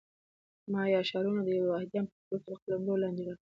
مایا 0.71 0.99
ښارونه 1.09 1.41
د 1.43 1.49
یوې 1.57 1.69
واحدې 1.71 1.95
امپراتورۍ 1.99 2.43
تر 2.43 2.55
قلمرو 2.63 3.01
لاندې 3.03 3.21
رانغلل 3.27 3.47